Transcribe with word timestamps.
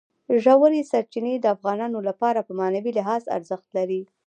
ژورې 0.43 0.81
سرچینې 0.91 1.33
د 1.39 1.45
افغانانو 1.55 1.99
لپاره 2.09 2.39
په 2.47 2.51
معنوي 2.59 2.91
لحاظ 2.99 3.23
ارزښت 3.37 3.67
لري. 3.77 4.01